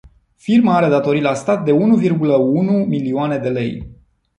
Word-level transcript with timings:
Firma 0.45 0.75
are 0.77 0.89
datorii 0.89 1.19
la 1.21 1.33
stat 1.33 1.63
de 1.65 1.71
unu 1.71 1.95
virgulă 1.95 2.35
unu 2.35 2.71
milioane 2.85 3.37
de 3.37 3.49
lei. 3.49 3.87